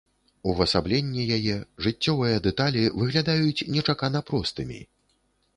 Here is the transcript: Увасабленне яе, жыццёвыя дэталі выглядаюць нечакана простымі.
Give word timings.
Увасабленне 0.51 1.25
яе, 1.37 1.57
жыццёвыя 1.87 2.41
дэталі 2.47 2.89
выглядаюць 3.03 3.65
нечакана 3.77 4.27
простымі. 4.31 4.83